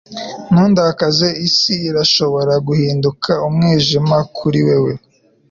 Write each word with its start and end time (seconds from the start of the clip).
ntundakaze. 0.51 1.27
isi 1.47 1.73
irashobora 1.89 2.53
guhinduka 2.67 3.31
umwijima 3.47 4.17
kuri 4.37 4.59
wewe 4.67 4.93